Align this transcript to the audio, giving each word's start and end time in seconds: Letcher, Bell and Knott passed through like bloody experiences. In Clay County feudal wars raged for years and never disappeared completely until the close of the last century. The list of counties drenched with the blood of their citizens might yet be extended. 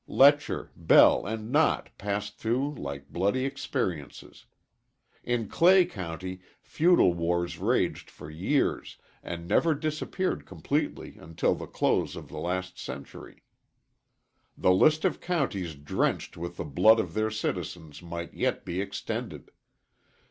Letcher, 0.07 0.71
Bell 0.75 1.27
and 1.27 1.51
Knott 1.51 1.91
passed 1.99 2.39
through 2.39 2.73
like 2.73 3.09
bloody 3.09 3.45
experiences. 3.45 4.45
In 5.23 5.47
Clay 5.47 5.85
County 5.85 6.41
feudal 6.59 7.13
wars 7.13 7.59
raged 7.59 8.09
for 8.09 8.27
years 8.27 8.97
and 9.21 9.47
never 9.47 9.75
disappeared 9.75 10.47
completely 10.47 11.17
until 11.19 11.53
the 11.53 11.67
close 11.67 12.15
of 12.15 12.29
the 12.29 12.39
last 12.39 12.79
century. 12.79 13.43
The 14.57 14.73
list 14.73 15.05
of 15.05 15.21
counties 15.21 15.75
drenched 15.75 16.35
with 16.35 16.57
the 16.57 16.65
blood 16.65 16.99
of 16.99 17.13
their 17.13 17.29
citizens 17.29 18.01
might 18.01 18.33
yet 18.33 18.65
be 18.65 18.81
extended. 18.81 19.51